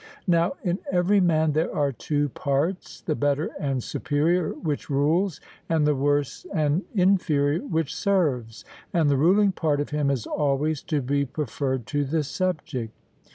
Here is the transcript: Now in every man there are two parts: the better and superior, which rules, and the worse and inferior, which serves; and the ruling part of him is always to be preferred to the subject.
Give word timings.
Now 0.25 0.53
in 0.63 0.79
every 0.91 1.19
man 1.19 1.51
there 1.51 1.71
are 1.75 1.91
two 1.91 2.29
parts: 2.29 3.01
the 3.01 3.13
better 3.13 3.51
and 3.59 3.83
superior, 3.83 4.49
which 4.55 4.89
rules, 4.89 5.39
and 5.69 5.85
the 5.85 5.93
worse 5.93 6.43
and 6.55 6.81
inferior, 6.95 7.59
which 7.67 7.95
serves; 7.95 8.65
and 8.91 9.11
the 9.11 9.15
ruling 9.17 9.51
part 9.51 9.79
of 9.79 9.91
him 9.91 10.09
is 10.09 10.25
always 10.25 10.81
to 10.85 11.03
be 11.03 11.23
preferred 11.25 11.85
to 11.85 12.03
the 12.03 12.23
subject. 12.23 12.95